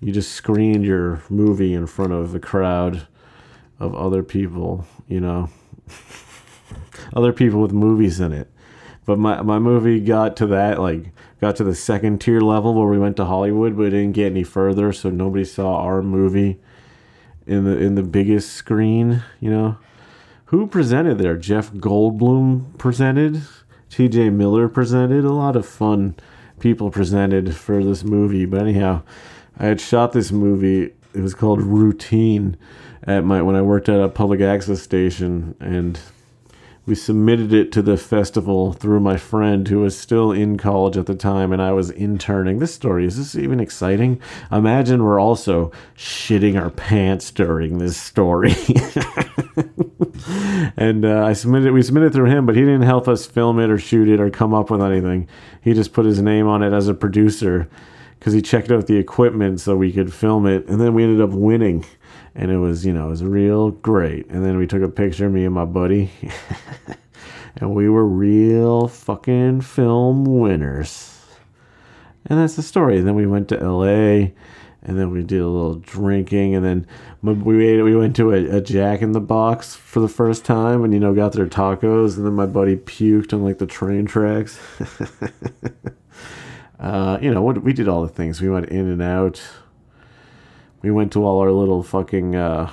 you 0.00 0.12
just 0.12 0.32
screened 0.32 0.84
your 0.84 1.22
movie 1.30 1.72
in 1.72 1.86
front 1.86 2.12
of 2.12 2.34
a 2.34 2.38
crowd 2.38 3.06
of 3.78 3.94
other 3.94 4.22
people, 4.22 4.86
you 5.06 5.20
know, 5.20 5.50
other 7.14 7.32
people 7.32 7.60
with 7.60 7.72
movies 7.72 8.20
in 8.20 8.32
it. 8.32 8.50
But 9.04 9.18
my, 9.18 9.40
my 9.42 9.58
movie 9.58 10.00
got 10.00 10.36
to 10.38 10.46
that, 10.48 10.80
like, 10.80 11.12
got 11.40 11.56
to 11.56 11.64
the 11.64 11.74
second 11.74 12.20
tier 12.20 12.40
level 12.40 12.74
where 12.74 12.88
we 12.88 12.98
went 12.98 13.16
to 13.18 13.24
Hollywood, 13.24 13.76
but 13.76 13.84
it 13.84 13.90
didn't 13.90 14.12
get 14.12 14.32
any 14.32 14.42
further, 14.42 14.92
so 14.92 15.10
nobody 15.10 15.44
saw 15.44 15.76
our 15.76 16.02
movie 16.02 16.58
in 17.46 17.64
the 17.64 17.78
in 17.78 17.94
the 17.94 18.02
biggest 18.02 18.52
screen, 18.52 19.22
you 19.40 19.50
know. 19.50 19.78
Who 20.46 20.66
presented 20.66 21.18
there? 21.18 21.36
Jeff 21.36 21.72
Goldblum 21.72 22.78
presented, 22.78 23.42
TJ 23.90 24.32
Miller 24.32 24.68
presented, 24.68 25.24
a 25.24 25.32
lot 25.32 25.56
of 25.56 25.66
fun 25.66 26.16
people 26.60 26.90
presented 26.90 27.54
for 27.56 27.82
this 27.82 28.04
movie. 28.04 28.44
But 28.44 28.62
anyhow, 28.62 29.02
I 29.58 29.66
had 29.66 29.80
shot 29.80 30.12
this 30.12 30.32
movie. 30.32 30.94
It 31.16 31.22
was 31.22 31.34
called 31.34 31.62
Routine 31.62 32.58
at 33.02 33.24
my 33.24 33.40
when 33.40 33.56
I 33.56 33.62
worked 33.62 33.88
at 33.88 34.00
a 34.00 34.08
public 34.08 34.42
access 34.42 34.82
station, 34.82 35.54
and 35.60 35.98
we 36.84 36.94
submitted 36.94 37.54
it 37.54 37.72
to 37.72 37.82
the 37.82 37.96
festival 37.96 38.74
through 38.74 39.00
my 39.00 39.16
friend 39.16 39.66
who 39.66 39.80
was 39.80 39.98
still 39.98 40.30
in 40.30 40.58
college 40.58 40.96
at 40.96 41.06
the 41.06 41.16
time 41.16 41.52
and 41.52 41.60
I 41.60 41.72
was 41.72 41.90
interning. 41.90 42.60
This 42.60 42.74
story 42.74 43.06
is 43.06 43.16
this 43.16 43.34
even 43.34 43.58
exciting? 43.58 44.20
Imagine 44.52 45.02
we're 45.02 45.18
also 45.18 45.72
shitting 45.96 46.60
our 46.60 46.70
pants 46.70 47.32
during 47.32 47.78
this 47.78 47.96
story. 47.96 48.52
and 50.76 51.04
uh, 51.04 51.24
I 51.24 51.32
submitted 51.32 51.72
we 51.72 51.82
submitted 51.82 52.12
through 52.12 52.30
him, 52.30 52.46
but 52.46 52.54
he 52.54 52.62
didn't 52.62 52.82
help 52.82 53.08
us 53.08 53.26
film 53.26 53.58
it 53.58 53.68
or 53.68 53.78
shoot 53.78 54.08
it 54.08 54.20
or 54.20 54.30
come 54.30 54.54
up 54.54 54.70
with 54.70 54.82
anything. 54.82 55.26
He 55.60 55.74
just 55.74 55.92
put 55.92 56.06
his 56.06 56.22
name 56.22 56.46
on 56.46 56.62
it 56.62 56.72
as 56.72 56.86
a 56.86 56.94
producer 56.94 57.68
because 58.18 58.32
he 58.32 58.42
checked 58.42 58.70
out 58.70 58.86
the 58.86 58.96
equipment 58.96 59.60
so 59.60 59.76
we 59.76 59.92
could 59.92 60.12
film 60.12 60.46
it, 60.46 60.66
and 60.68 60.80
then 60.80 60.94
we 60.94 61.04
ended 61.04 61.20
up 61.20 61.30
winning. 61.30 61.84
And 62.34 62.50
it 62.50 62.58
was 62.58 62.84
you 62.84 62.92
know 62.92 63.06
it 63.06 63.10
was 63.10 63.24
real 63.24 63.70
great. 63.70 64.26
And 64.28 64.44
then 64.44 64.58
we 64.58 64.66
took 64.66 64.82
a 64.82 64.88
picture 64.88 65.30
me 65.30 65.46
and 65.46 65.54
my 65.54 65.64
buddy 65.64 66.10
and 67.56 67.74
we 67.74 67.88
were 67.88 68.06
real 68.06 68.88
fucking 68.88 69.62
film 69.62 70.24
winners. 70.24 71.18
And 72.26 72.38
that's 72.38 72.56
the 72.56 72.62
story. 72.62 72.98
And 72.98 73.06
then 73.06 73.14
we 73.14 73.26
went 73.26 73.48
to 73.48 73.70
la 73.70 74.28
and 74.86 74.96
then 74.96 75.10
we 75.10 75.22
did 75.22 75.40
a 75.40 75.48
little 75.48 75.74
drinking 75.74 76.54
and 76.54 76.64
then 76.64 76.86
we 77.22 77.66
ate, 77.66 77.82
we 77.82 77.96
went 77.96 78.14
to 78.16 78.32
a, 78.32 78.58
a 78.58 78.60
jack 78.60 79.02
in 79.02 79.12
the 79.12 79.20
box 79.20 79.74
for 79.74 79.98
the 79.98 80.08
first 80.08 80.44
time 80.44 80.84
and 80.84 80.94
you 80.94 81.00
know 81.00 81.12
got 81.12 81.32
their 81.32 81.46
tacos 81.46 82.16
and 82.16 82.24
then 82.24 82.34
my 82.34 82.46
buddy 82.46 82.76
puked 82.76 83.32
on 83.32 83.42
like 83.42 83.58
the 83.58 83.66
train 83.66 84.06
tracks 84.06 84.60
uh, 86.78 87.18
you 87.20 87.32
know 87.32 87.42
what 87.42 87.62
we 87.62 87.72
did 87.72 87.88
all 87.88 88.02
the 88.02 88.08
things 88.08 88.40
we 88.40 88.50
went 88.50 88.68
in 88.68 88.86
and 88.88 89.02
out 89.02 89.42
we 90.86 90.92
went 90.92 91.10
to 91.12 91.24
all 91.24 91.40
our 91.40 91.50
little 91.50 91.82
fucking 91.82 92.36
uh, 92.36 92.70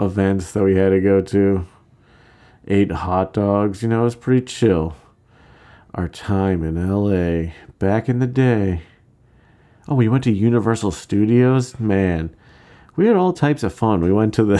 events 0.00 0.50
that 0.52 0.64
we 0.64 0.74
had 0.74 0.88
to 0.88 1.00
go 1.00 1.20
to. 1.20 1.64
Ate 2.66 2.90
hot 2.90 3.32
dogs. 3.32 3.80
You 3.80 3.88
know, 3.88 4.00
it 4.00 4.04
was 4.04 4.16
pretty 4.16 4.44
chill. 4.44 4.96
Our 5.94 6.08
time 6.08 6.64
in 6.64 6.74
LA 6.74 7.52
back 7.78 8.08
in 8.08 8.18
the 8.18 8.26
day. 8.26 8.82
Oh, 9.86 9.94
we 9.94 10.08
went 10.08 10.24
to 10.24 10.32
Universal 10.32 10.90
Studios? 10.90 11.78
Man, 11.78 12.34
we 12.96 13.06
had 13.06 13.14
all 13.14 13.32
types 13.32 13.62
of 13.62 13.72
fun. 13.72 14.00
We 14.00 14.12
went 14.12 14.34
to 14.34 14.44
the. 14.44 14.56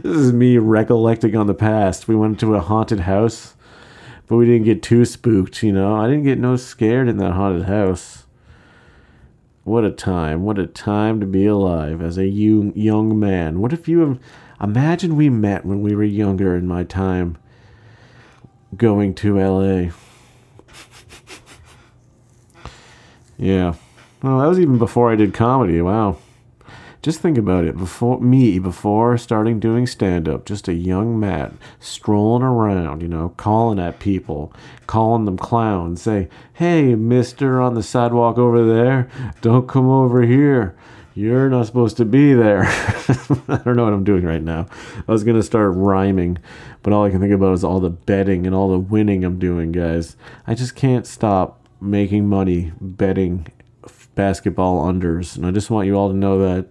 this 0.04 0.16
is 0.16 0.32
me 0.32 0.58
recollecting 0.58 1.34
on 1.34 1.48
the 1.48 1.54
past. 1.54 2.06
We 2.06 2.14
went 2.14 2.38
to 2.38 2.54
a 2.54 2.60
haunted 2.60 3.00
house, 3.00 3.55
but 4.26 4.36
we 4.36 4.46
didn't 4.46 4.64
get 4.64 4.82
too 4.82 5.04
spooked, 5.04 5.62
you 5.62 5.72
know? 5.72 5.94
I 5.94 6.08
didn't 6.08 6.24
get 6.24 6.38
no 6.38 6.56
scared 6.56 7.08
in 7.08 7.18
that 7.18 7.32
haunted 7.32 7.66
house. 7.66 8.24
What 9.64 9.84
a 9.84 9.90
time. 9.90 10.42
What 10.42 10.58
a 10.58 10.66
time 10.66 11.20
to 11.20 11.26
be 11.26 11.46
alive 11.46 12.00
as 12.00 12.18
a 12.18 12.26
young 12.26 12.72
young 12.76 13.18
man. 13.18 13.60
What 13.60 13.72
if 13.72 13.88
you 13.88 14.00
have. 14.00 14.20
Imagine 14.60 15.16
we 15.16 15.28
met 15.28 15.66
when 15.66 15.82
we 15.82 15.94
were 15.94 16.04
younger 16.04 16.56
in 16.56 16.66
my 16.66 16.82
time 16.82 17.36
going 18.76 19.14
to 19.14 19.38
LA. 19.38 19.90
yeah. 23.36 23.74
Well, 24.22 24.38
that 24.38 24.46
was 24.46 24.58
even 24.58 24.78
before 24.78 25.12
I 25.12 25.16
did 25.16 25.34
comedy. 25.34 25.80
Wow. 25.82 26.18
Just 27.06 27.20
think 27.20 27.38
about 27.38 27.64
it. 27.64 27.76
Before 27.76 28.20
me, 28.20 28.58
before 28.58 29.16
starting 29.16 29.60
doing 29.60 29.86
stand 29.86 30.28
up, 30.28 30.44
just 30.44 30.66
a 30.66 30.74
young 30.74 31.20
Matt 31.20 31.52
strolling 31.78 32.42
around, 32.42 33.00
you 33.00 33.06
know, 33.06 33.28
calling 33.36 33.78
at 33.78 34.00
people, 34.00 34.52
calling 34.88 35.24
them 35.24 35.38
clowns, 35.38 36.02
say, 36.02 36.28
"Hey, 36.54 36.96
Mister, 36.96 37.60
on 37.60 37.74
the 37.74 37.82
sidewalk 37.84 38.38
over 38.38 38.66
there, 38.66 39.08
don't 39.40 39.68
come 39.68 39.88
over 39.88 40.22
here." 40.22 40.74
You're 41.14 41.48
not 41.48 41.66
supposed 41.66 41.96
to 41.98 42.04
be 42.04 42.34
there. 42.34 42.64
I 42.66 43.60
don't 43.64 43.76
know 43.76 43.84
what 43.84 43.92
I'm 43.92 44.02
doing 44.02 44.24
right 44.24 44.42
now. 44.42 44.66
I 45.06 45.12
was 45.12 45.22
going 45.22 45.36
to 45.36 45.44
start 45.44 45.76
rhyming, 45.76 46.38
but 46.82 46.92
all 46.92 47.04
I 47.04 47.10
can 47.10 47.20
think 47.20 47.32
about 47.32 47.54
is 47.54 47.62
all 47.62 47.78
the 47.78 47.88
betting 47.88 48.48
and 48.48 48.54
all 48.54 48.68
the 48.68 48.80
winning 48.80 49.24
I'm 49.24 49.38
doing, 49.38 49.70
guys. 49.70 50.16
I 50.44 50.56
just 50.56 50.74
can't 50.74 51.06
stop 51.06 51.60
making 51.80 52.28
money 52.28 52.72
betting 52.80 53.46
basketball 54.16 54.84
unders. 54.84 55.36
And 55.36 55.46
I 55.46 55.52
just 55.52 55.70
want 55.70 55.86
you 55.86 55.94
all 55.94 56.08
to 56.08 56.16
know 56.16 56.40
that 56.40 56.66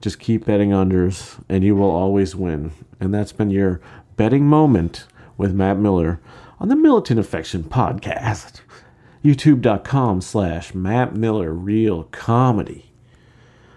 just 0.00 0.18
keep 0.18 0.46
betting 0.46 0.70
unders 0.70 1.40
and 1.48 1.62
you 1.62 1.76
will 1.76 1.90
always 1.90 2.34
win. 2.34 2.72
And 2.98 3.14
that's 3.14 3.32
been 3.32 3.50
your 3.50 3.80
betting 4.16 4.46
moment 4.46 5.06
with 5.36 5.54
Matt 5.54 5.78
Miller 5.78 6.20
on 6.58 6.68
the 6.68 6.74
Militant 6.74 7.20
Affection 7.20 7.62
podcast. 7.62 8.62
YouTube.com 9.24 10.20
slash 10.20 10.74
Matt 10.74 11.14
Miller 11.14 11.52
Real 11.52 12.04
Comedy. 12.04 12.90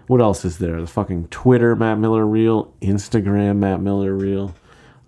What 0.08 0.22
else 0.22 0.44
is 0.44 0.58
there? 0.58 0.82
The 0.82 0.88
fucking 0.88 1.28
Twitter 1.28 1.76
Matt 1.76 2.00
Miller 2.00 2.26
Real, 2.26 2.74
Instagram 2.82 3.58
Matt 3.58 3.82
Miller 3.82 4.14
Real 4.14 4.54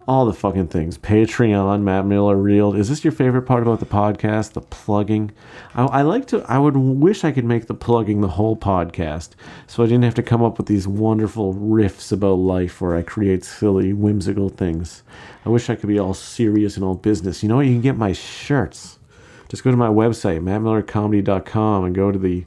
all 0.07 0.25
the 0.25 0.33
fucking 0.33 0.67
things. 0.67 0.97
Patreon, 0.97 1.81
Matt 1.81 2.05
Miller 2.05 2.35
Real. 2.35 2.73
Is 2.73 2.89
this 2.89 3.03
your 3.03 3.13
favorite 3.13 3.43
part 3.43 3.63
about 3.63 3.79
the 3.79 3.85
podcast? 3.85 4.53
The 4.53 4.61
plugging. 4.61 5.31
I, 5.73 5.83
I, 5.83 6.01
like 6.01 6.27
to. 6.27 6.43
I 6.49 6.57
would 6.57 6.75
wish 6.75 7.23
I 7.23 7.31
could 7.31 7.45
make 7.45 7.67
the 7.67 7.73
plugging 7.73 8.21
the 8.21 8.27
whole 8.27 8.57
podcast, 8.57 9.29
so 9.67 9.83
I 9.83 9.85
didn't 9.85 10.03
have 10.03 10.15
to 10.15 10.23
come 10.23 10.43
up 10.43 10.57
with 10.57 10.67
these 10.67 10.87
wonderful 10.87 11.53
riffs 11.53 12.11
about 12.11 12.35
life 12.35 12.81
where 12.81 12.95
I 12.95 13.01
create 13.01 13.45
silly, 13.45 13.93
whimsical 13.93 14.49
things. 14.49 15.03
I 15.45 15.49
wish 15.49 15.69
I 15.69 15.75
could 15.75 15.87
be 15.87 15.99
all 15.99 16.13
serious 16.13 16.75
and 16.75 16.83
all 16.83 16.95
business. 16.95 17.41
You 17.41 17.49
know 17.49 17.57
what? 17.57 17.65
You 17.65 17.73
can 17.73 17.81
get 17.81 17.97
my 17.97 18.11
shirts. 18.11 18.99
Just 19.47 19.63
go 19.63 19.71
to 19.71 19.77
my 19.77 19.87
website, 19.87 20.41
mattmillercomedy.com, 20.41 21.85
and 21.85 21.95
go 21.95 22.11
to 22.11 22.19
the 22.19 22.45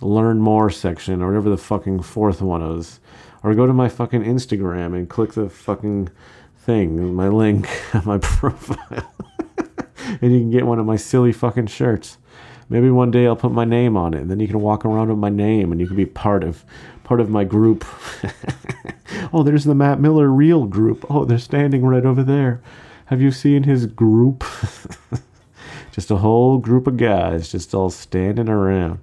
learn 0.00 0.38
more 0.38 0.70
section 0.70 1.22
or 1.22 1.28
whatever 1.28 1.50
the 1.50 1.56
fucking 1.56 2.02
fourth 2.02 2.40
one 2.40 2.62
is. 2.62 3.00
Or 3.42 3.54
go 3.54 3.66
to 3.66 3.72
my 3.72 3.88
fucking 3.88 4.22
Instagram 4.24 4.96
and 4.96 5.08
click 5.08 5.34
the 5.34 5.48
fucking 5.48 6.08
thing, 6.66 7.14
my 7.14 7.28
link, 7.28 7.68
my 8.04 8.18
profile, 8.18 9.14
and 10.20 10.32
you 10.32 10.40
can 10.40 10.50
get 10.50 10.66
one 10.66 10.80
of 10.80 10.84
my 10.84 10.96
silly 10.96 11.32
fucking 11.32 11.68
shirts. 11.68 12.18
Maybe 12.68 12.90
one 12.90 13.12
day 13.12 13.28
I'll 13.28 13.36
put 13.36 13.52
my 13.52 13.64
name 13.64 13.96
on 13.96 14.12
it, 14.12 14.22
and 14.22 14.30
then 14.30 14.40
you 14.40 14.48
can 14.48 14.60
walk 14.60 14.84
around 14.84 15.08
with 15.08 15.18
my 15.18 15.28
name, 15.28 15.70
and 15.70 15.80
you 15.80 15.86
can 15.86 15.96
be 15.96 16.04
part 16.04 16.42
of 16.42 16.64
part 17.04 17.20
of 17.20 17.30
my 17.30 17.44
group. 17.44 17.84
oh, 19.32 19.44
there's 19.44 19.62
the 19.62 19.76
Matt 19.76 20.00
Miller 20.00 20.28
Real 20.28 20.66
group. 20.66 21.06
Oh, 21.08 21.24
they're 21.24 21.38
standing 21.38 21.86
right 21.86 22.04
over 22.04 22.24
there. 22.24 22.60
Have 23.06 23.22
you 23.22 23.30
seen 23.30 23.62
his 23.62 23.86
group? 23.86 24.42
just 25.92 26.10
a 26.10 26.16
whole 26.16 26.58
group 26.58 26.88
of 26.88 26.96
guys 26.96 27.52
just 27.52 27.72
all 27.72 27.90
standing 27.90 28.48
around, 28.48 28.98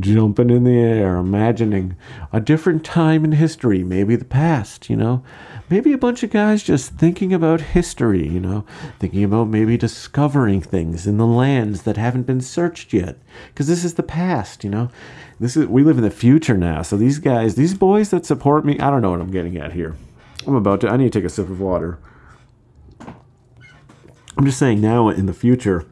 jumping 0.00 0.50
in 0.50 0.64
the 0.64 0.76
air, 0.76 1.14
imagining 1.14 1.96
a 2.32 2.40
different 2.40 2.84
time 2.84 3.24
in 3.24 3.32
history, 3.32 3.84
maybe 3.84 4.16
the 4.16 4.24
past, 4.24 4.90
you 4.90 4.96
know 4.96 5.22
maybe 5.70 5.92
a 5.92 5.98
bunch 5.98 6.22
of 6.22 6.30
guys 6.30 6.62
just 6.62 6.92
thinking 6.92 7.32
about 7.32 7.60
history, 7.60 8.26
you 8.26 8.40
know, 8.40 8.64
thinking 8.98 9.24
about 9.24 9.48
maybe 9.48 9.76
discovering 9.76 10.60
things 10.60 11.06
in 11.06 11.16
the 11.16 11.26
lands 11.26 11.82
that 11.82 11.96
haven't 11.96 12.26
been 12.26 12.40
searched 12.40 12.92
yet. 12.92 13.16
Because 13.48 13.66
this 13.66 13.84
is 13.84 13.94
the 13.94 14.02
past, 14.02 14.64
you 14.64 14.70
know. 14.70 14.90
This 15.40 15.56
is 15.56 15.66
we 15.66 15.82
live 15.82 15.96
in 15.96 16.04
the 16.04 16.10
future 16.10 16.56
now. 16.56 16.82
So 16.82 16.96
these 16.96 17.18
guys, 17.18 17.54
these 17.54 17.74
boys 17.74 18.10
that 18.10 18.26
support 18.26 18.64
me, 18.64 18.78
I 18.78 18.90
don't 18.90 19.02
know 19.02 19.10
what 19.10 19.20
I'm 19.20 19.30
getting 19.30 19.56
at 19.56 19.72
here. 19.72 19.96
I'm 20.46 20.54
about 20.54 20.80
to 20.82 20.88
I 20.88 20.96
need 20.96 21.12
to 21.12 21.18
take 21.18 21.26
a 21.26 21.30
sip 21.30 21.48
of 21.48 21.60
water. 21.60 21.98
I'm 24.36 24.44
just 24.44 24.58
saying 24.58 24.80
now 24.80 25.08
in 25.08 25.26
the 25.26 25.32
future, 25.32 25.86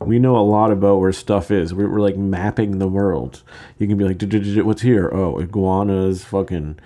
we 0.00 0.18
know 0.18 0.36
a 0.36 0.40
lot 0.40 0.70
about 0.70 0.96
where 0.96 1.12
stuff 1.12 1.50
is. 1.50 1.72
We're, 1.72 1.88
we're 1.88 2.00
like 2.00 2.16
mapping 2.16 2.78
the 2.78 2.88
world. 2.88 3.42
You 3.78 3.86
can 3.86 3.96
be 3.96 4.04
like, 4.04 4.20
what's 4.64 4.82
here? 4.82 5.10
Oh, 5.12 5.38
iguanas, 5.38 6.24
fucking 6.24 6.78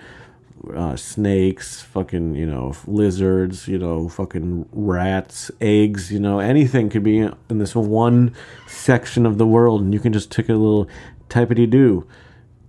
uh, 0.75 0.95
snakes, 0.95 1.81
fucking, 1.81 2.35
you 2.35 2.45
know, 2.45 2.73
lizards, 2.85 3.67
you 3.67 3.77
know, 3.77 4.07
fucking 4.07 4.67
rats, 4.71 5.51
eggs, 5.59 6.11
you 6.11 6.19
know, 6.19 6.39
anything 6.39 6.89
could 6.89 7.03
be 7.03 7.19
in 7.19 7.57
this 7.57 7.75
one 7.75 8.33
section 8.67 9.25
of 9.25 9.37
the 9.37 9.47
world, 9.47 9.81
and 9.81 9.93
you 9.93 9.99
can 9.99 10.13
just 10.13 10.31
take 10.31 10.49
a 10.49 10.53
little 10.53 10.87
typety 11.29 11.69
do. 11.69 12.07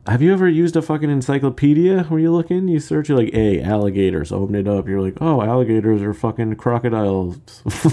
Have 0.06 0.20
you 0.20 0.32
ever 0.32 0.48
used 0.48 0.74
a 0.74 0.82
fucking 0.82 1.10
encyclopedia 1.10 2.04
where 2.04 2.18
you 2.18 2.32
look 2.32 2.50
in, 2.50 2.66
you 2.66 2.80
search, 2.80 3.08
you're 3.08 3.18
like, 3.18 3.32
hey, 3.32 3.62
alligators, 3.62 4.32
open 4.32 4.56
it 4.56 4.66
up, 4.66 4.88
you're 4.88 5.00
like, 5.00 5.18
oh, 5.20 5.42
alligators 5.42 6.02
are 6.02 6.14
fucking 6.14 6.56
crocodiles. 6.56 7.38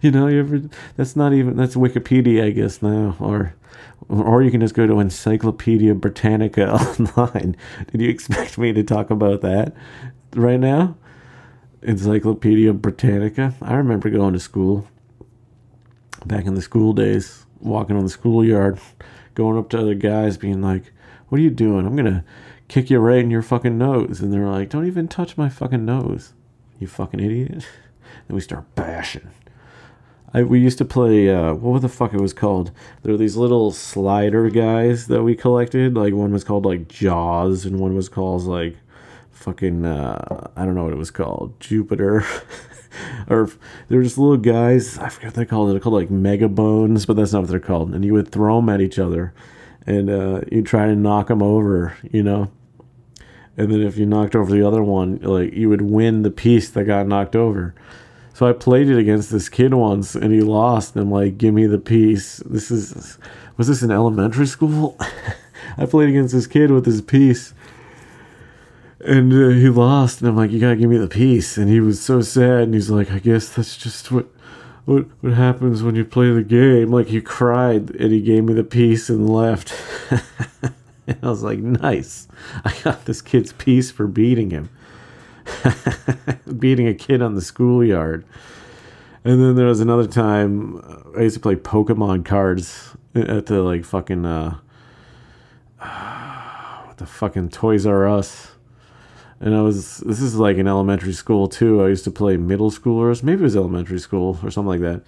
you 0.00 0.10
know, 0.10 0.28
you 0.28 0.40
ever, 0.40 0.62
that's 0.96 1.14
not 1.14 1.34
even, 1.34 1.56
that's 1.56 1.74
Wikipedia, 1.74 2.44
I 2.44 2.50
guess, 2.50 2.80
now, 2.80 3.16
or 3.20 3.54
or 4.08 4.42
you 4.42 4.50
can 4.50 4.60
just 4.60 4.74
go 4.74 4.86
to 4.86 5.00
Encyclopedia 5.00 5.94
Britannica 5.94 6.72
online. 7.00 7.56
Did 7.90 8.00
you 8.00 8.10
expect 8.10 8.58
me 8.58 8.72
to 8.72 8.82
talk 8.82 9.10
about 9.10 9.40
that 9.42 9.74
right 10.34 10.60
now? 10.60 10.96
Encyclopedia 11.82 12.72
Britannica. 12.72 13.54
I 13.60 13.74
remember 13.74 14.10
going 14.10 14.32
to 14.32 14.40
school 14.40 14.88
back 16.24 16.46
in 16.46 16.54
the 16.54 16.62
school 16.62 16.92
days, 16.92 17.46
walking 17.60 17.96
on 17.96 18.04
the 18.04 18.10
schoolyard, 18.10 18.78
going 19.34 19.58
up 19.58 19.68
to 19.70 19.78
other 19.78 19.94
guys, 19.94 20.36
being 20.36 20.62
like, 20.62 20.92
What 21.28 21.38
are 21.38 21.42
you 21.42 21.50
doing? 21.50 21.86
I'm 21.86 21.96
going 21.96 22.12
to 22.12 22.24
kick 22.68 22.90
you 22.90 22.98
right 22.98 23.18
in 23.18 23.30
your 23.30 23.42
fucking 23.42 23.78
nose. 23.78 24.20
And 24.20 24.32
they're 24.32 24.48
like, 24.48 24.70
Don't 24.70 24.86
even 24.86 25.08
touch 25.08 25.36
my 25.36 25.48
fucking 25.48 25.84
nose, 25.84 26.32
you 26.78 26.86
fucking 26.86 27.20
idiot. 27.20 27.66
Then 28.28 28.36
we 28.36 28.40
start 28.40 28.72
bashing. 28.76 29.28
I, 30.36 30.42
we 30.42 30.60
used 30.60 30.76
to 30.78 30.84
play 30.84 31.30
uh, 31.30 31.54
what 31.54 31.80
the 31.80 31.88
fuck 31.88 32.12
it 32.12 32.20
was 32.20 32.34
called. 32.34 32.70
There 33.02 33.12
were 33.12 33.18
these 33.18 33.36
little 33.36 33.72
slider 33.72 34.50
guys 34.50 35.06
that 35.06 35.22
we 35.22 35.34
collected. 35.34 35.94
Like 35.94 36.12
one 36.12 36.30
was 36.30 36.44
called 36.44 36.66
like 36.66 36.88
Jaws, 36.88 37.64
and 37.64 37.80
one 37.80 37.94
was 37.94 38.10
called 38.10 38.42
like 38.42 38.76
fucking 39.30 39.86
uh, 39.86 40.50
I 40.54 40.66
don't 40.66 40.74
know 40.74 40.84
what 40.84 40.92
it 40.92 40.98
was 40.98 41.10
called, 41.10 41.58
Jupiter. 41.58 42.22
or 43.28 43.48
they 43.88 43.96
were 43.96 44.02
just 44.02 44.18
little 44.18 44.36
guys. 44.36 44.98
I 44.98 45.08
forget 45.08 45.28
what 45.28 45.34
they 45.36 45.46
called 45.46 45.70
it. 45.70 45.72
They're 45.72 45.80
called 45.80 45.94
like 45.94 46.10
mega 46.10 46.50
bones, 46.50 47.06
but 47.06 47.16
that's 47.16 47.32
not 47.32 47.40
what 47.40 47.48
they're 47.48 47.58
called. 47.58 47.94
And 47.94 48.04
you 48.04 48.12
would 48.12 48.30
throw 48.30 48.56
them 48.56 48.68
at 48.68 48.82
each 48.82 48.98
other, 48.98 49.32
and 49.86 50.10
uh, 50.10 50.42
you 50.52 50.60
try 50.60 50.84
to 50.84 50.94
knock 50.94 51.28
them 51.28 51.42
over, 51.42 51.96
you 52.12 52.22
know. 52.22 52.50
And 53.56 53.72
then 53.72 53.80
if 53.80 53.96
you 53.96 54.04
knocked 54.04 54.36
over 54.36 54.52
the 54.52 54.66
other 54.68 54.82
one, 54.82 55.18
like 55.22 55.54
you 55.54 55.70
would 55.70 55.80
win 55.80 56.24
the 56.24 56.30
piece 56.30 56.68
that 56.68 56.84
got 56.84 57.06
knocked 57.06 57.34
over. 57.34 57.74
So 58.36 58.46
I 58.46 58.52
played 58.52 58.90
it 58.90 58.98
against 58.98 59.30
this 59.30 59.48
kid 59.48 59.72
once, 59.72 60.14
and 60.14 60.30
he 60.30 60.42
lost. 60.42 60.94
And 60.94 61.02
I'm 61.02 61.10
like, 61.10 61.38
"Give 61.38 61.54
me 61.54 61.66
the 61.66 61.78
piece." 61.78 62.36
This 62.44 62.70
is 62.70 63.16
was 63.56 63.66
this 63.66 63.82
in 63.82 63.90
elementary 63.90 64.46
school? 64.46 64.98
I 65.78 65.86
played 65.86 66.10
against 66.10 66.34
this 66.34 66.46
kid 66.46 66.70
with 66.70 66.84
his 66.84 67.00
piece 67.00 67.54
and 69.00 69.32
uh, 69.32 69.48
he 69.48 69.68
lost 69.68 70.20
and 70.20 70.28
i'm 70.28 70.36
like 70.36 70.50
you 70.50 70.58
gotta 70.58 70.76
give 70.76 70.90
me 70.90 70.96
the 70.96 71.06
piece 71.06 71.56
and 71.56 71.68
he 71.68 71.80
was 71.80 72.00
so 72.00 72.20
sad 72.20 72.62
and 72.62 72.74
he's 72.74 72.90
like 72.90 73.10
i 73.10 73.18
guess 73.18 73.50
that's 73.50 73.76
just 73.76 74.10
what 74.10 74.26
what 74.84 75.04
what 75.20 75.34
happens 75.34 75.82
when 75.82 75.94
you 75.94 76.04
play 76.04 76.32
the 76.32 76.42
game 76.42 76.90
like 76.90 77.08
he 77.08 77.20
cried 77.20 77.90
and 77.96 78.12
he 78.12 78.20
gave 78.20 78.42
me 78.44 78.54
the 78.54 78.64
piece 78.64 79.08
and 79.08 79.28
left 79.28 79.74
and 81.06 81.18
i 81.22 81.28
was 81.28 81.42
like 81.42 81.58
nice 81.58 82.26
i 82.64 82.74
got 82.82 83.04
this 83.04 83.20
kid's 83.20 83.52
piece 83.52 83.90
for 83.90 84.06
beating 84.06 84.50
him 84.50 84.68
beating 86.58 86.88
a 86.88 86.94
kid 86.94 87.22
on 87.22 87.34
the 87.34 87.40
schoolyard 87.40 88.24
and 89.24 89.42
then 89.42 89.56
there 89.56 89.66
was 89.66 89.80
another 89.80 90.06
time 90.06 90.76
uh, 90.78 91.18
i 91.18 91.22
used 91.22 91.34
to 91.34 91.40
play 91.40 91.54
pokemon 91.54 92.24
cards 92.24 92.96
at 93.14 93.46
the 93.46 93.62
like 93.62 93.84
fucking 93.84 94.26
uh 94.26 94.56
what 96.86 96.96
the 96.98 97.06
fucking 97.06 97.48
toys 97.48 97.86
r 97.86 98.08
us 98.08 98.56
and 99.40 99.54
I 99.54 99.60
was 99.60 99.98
this 99.98 100.20
is 100.20 100.36
like 100.36 100.56
in 100.56 100.66
elementary 100.66 101.12
school 101.12 101.48
too. 101.48 101.82
I 101.82 101.88
used 101.88 102.04
to 102.04 102.10
play 102.10 102.36
middle 102.36 102.70
schoolers, 102.70 103.22
maybe 103.22 103.40
it 103.40 103.44
was 103.44 103.56
elementary 103.56 103.98
school 103.98 104.38
or 104.42 104.50
something 104.50 104.68
like 104.68 104.80
that. 104.80 105.02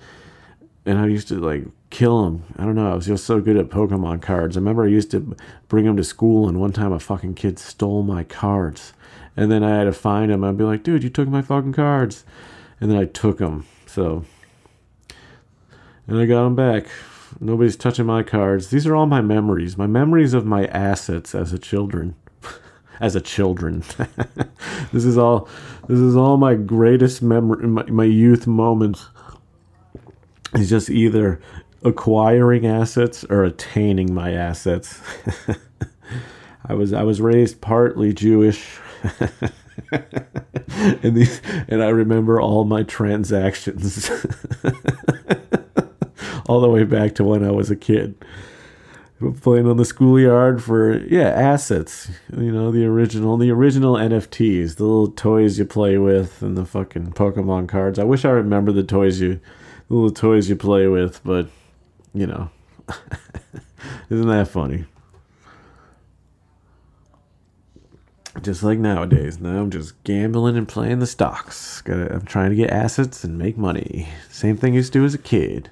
And 0.85 0.99
I 0.99 1.07
used 1.07 1.29
to 1.29 1.35
like 1.37 1.65
kill 1.91 2.25
them. 2.25 2.45
I 2.57 2.65
don't 2.65 2.75
know. 2.75 2.93
I 2.93 2.95
was 2.95 3.07
just 3.07 3.25
so 3.25 3.41
good 3.41 3.57
at 3.57 3.69
Pokemon 3.69 4.23
cards. 4.23 4.57
I 4.57 4.61
remember 4.61 4.85
I 4.85 4.89
used 4.89 5.11
to 5.13 5.37
bring 5.69 5.85
them 5.85 5.97
to 5.97 6.05
school, 6.05 6.49
and 6.49 6.61
one 6.61 6.73
time 6.73 6.93
a 6.93 7.01
fucking 7.01 7.35
kid 7.35 7.59
stole 7.59 8.03
my 8.03 8.25
cards, 8.25 8.93
and 9.39 9.53
then 9.53 9.63
I 9.63 9.79
had 9.79 9.85
to 9.85 9.93
find 9.93 10.33
him. 10.33 10.43
I'd 10.43 10.57
be 10.59 10.65
like, 10.65 10.83
"Dude, 10.83 11.05
you 11.05 11.11
took 11.11 11.29
my 11.29 11.43
fucking 11.43 11.73
cards," 11.73 12.25
and 12.81 12.91
then 12.91 12.99
I 12.99 13.05
took 13.05 13.39
them. 13.39 13.67
So, 13.87 14.25
and 16.09 16.19
I 16.19 16.27
got 16.27 16.43
them 16.43 16.57
back. 16.57 16.89
Nobody's 17.39 17.77
touching 17.77 18.07
my 18.07 18.25
cards. 18.25 18.71
These 18.71 18.85
are 18.85 18.97
all 18.97 19.07
my 19.07 19.21
memories. 19.21 19.79
My 19.79 19.87
memories 19.87 20.35
of 20.35 20.45
my 20.45 20.67
assets 20.67 21.37
as 21.37 21.53
a 21.53 21.59
children 21.59 22.17
as 23.01 23.15
a 23.15 23.21
children. 23.21 23.85
this 24.93 25.05
is 25.05 25.17
all 25.17 25.49
this 25.87 26.01
is 26.01 26.17
all 26.17 26.37
my 26.37 26.57
greatest 26.57 27.23
memory 27.23 27.65
my, 27.69 27.85
my 27.85 28.05
youth 28.05 28.49
moments 28.49 29.07
is 30.55 30.69
just 30.69 30.91
either 30.91 31.41
acquiring 31.85 32.67
assets 32.67 33.23
or 33.31 33.45
attaining 33.45 34.13
my 34.13 34.33
assets. 34.33 35.01
I 36.67 36.75
was 36.75 36.93
I 36.93 37.05
was 37.05 37.21
raised 37.21 37.61
partly 37.61 38.13
Jewish. 38.13 38.81
and 41.03 41.17
these 41.17 41.41
and 41.69 41.83
I 41.83 41.89
remember 41.89 42.41
all 42.41 42.65
my 42.65 42.83
transactions. 42.83 44.11
All 46.47 46.63
the 46.63 46.69
way 46.69 46.85
back 46.85 47.15
to 47.17 47.25
when 47.25 47.45
I 47.45 47.51
was 47.51 47.71
a 47.71 47.77
kid. 47.77 48.15
Playing 49.43 49.67
on 49.67 49.77
the 49.77 49.85
schoolyard 49.85 50.63
for 50.63 50.99
yeah 51.05 51.29
assets. 51.29 52.11
You 52.35 52.53
know 52.53 52.71
the 52.71 52.87
original 52.87 53.37
the 53.37 53.51
original 53.51 53.97
nfts 53.97 54.77
the 54.77 54.85
little 54.85 55.09
toys 55.09 55.59
you 55.59 55.65
play 55.65 55.99
with 55.99 56.41
and 56.41 56.57
the 56.57 56.65
fucking 56.65 57.13
pokemon 57.13 57.69
cards. 57.69 57.99
I 57.99 58.05
wish 58.05 58.25
i 58.25 58.31
remember 58.31 58.73
the 58.73 58.85
toys 58.85 59.21
you 59.21 59.41
the 59.89 59.95
little 59.95 60.11
toys 60.11 60.49
you 60.49 60.57
play 60.57 60.87
with 60.87 61.21
but 61.25 61.49
you 62.15 62.27
know. 62.27 62.51
Isn't 64.11 64.29
that 64.29 64.49
funny 64.49 64.87
just 68.43 68.63
like 68.63 68.79
nowadays 68.79 69.41
now 69.41 69.61
i'm 69.61 69.71
just 69.71 70.03
gambling 70.05 70.57
and 70.57 70.69
playing 70.69 70.99
the 70.99 71.07
stocks 71.07 71.81
Gotta, 71.83 72.15
i'm 72.15 72.25
trying 72.25 72.51
to 72.51 72.57
get 72.57 72.71
assets 72.71 73.25
and 73.25 73.39
make 73.39 73.57
money 73.57 74.09
same 74.31 74.57
thing 74.57 74.75
used 74.75 74.93
to 74.93 75.01
do 75.01 75.05
as 75.05 75.15
a 75.15 75.19
kid 75.19 75.71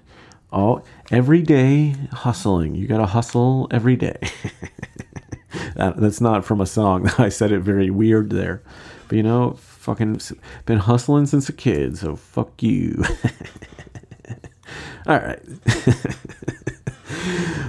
all 0.53 0.85
every 1.11 1.43
day 1.43 1.95
hustling. 2.12 2.75
You 2.75 2.87
got 2.87 2.99
to 2.99 3.07
hustle 3.07 3.69
every 3.71 3.97
day. 3.97 4.19
that, 5.75 5.97
that's 5.99 6.21
not 6.21 6.45
from 6.45 6.61
a 6.61 6.67
song. 6.67 7.11
I 7.19 7.29
said 7.29 7.53
it 7.53 7.61
very 7.61 7.90
weird 7.90 8.31
there. 8.31 8.62
But 9.09 9.17
you 9.17 9.23
know, 9.23 9.53
fucking 9.61 10.21
been 10.64 10.79
hustling 10.79 11.27
since 11.27 11.49
a 11.49 11.53
kid, 11.53 11.99
so 11.99 12.17
fuck 12.17 12.62
you. 12.62 13.05
All 15.07 15.19
right. 15.19 15.40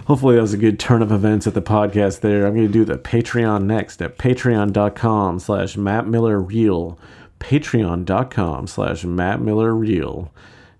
Hopefully 0.05 0.35
that 0.35 0.41
was 0.41 0.53
a 0.53 0.57
good 0.57 0.79
turn 0.79 1.01
of 1.01 1.11
events 1.11 1.47
at 1.47 1.53
the 1.53 1.61
podcast 1.61 2.21
there. 2.21 2.45
I'm 2.47 2.55
going 2.55 2.67
to 2.67 2.71
do 2.71 2.85
the 2.85 2.97
Patreon 2.97 3.63
next 3.63 4.01
at 4.01 4.17
patreon.com 4.17 5.39
slash 5.39 5.75
Matt 5.75 6.07
Miller 6.07 6.39
Real. 6.39 6.97
Patreon.com 7.39 8.67
slash 8.67 9.03
Matt 9.03 9.41
Miller 9.41 9.75
Real 9.75 10.31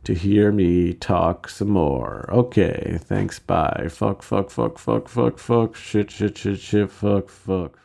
to 0.04 0.14
hear 0.14 0.52
me 0.52 0.94
talk 0.94 1.50
some 1.50 1.70
more. 1.70 2.30
Okay, 2.32 2.98
thanks, 3.02 3.40
bye. 3.40 3.88
Fuck, 3.90 4.24
fuck, 4.24 4.50
fuck, 4.50 4.80
fuck, 4.80 5.10
fuck, 5.10 5.38
fuck, 5.38 5.76
shit, 5.76 6.10
shit, 6.10 6.38
shit, 6.38 6.60
shit, 6.60 6.90
fuck, 6.90 7.30
fuck. 7.30 7.78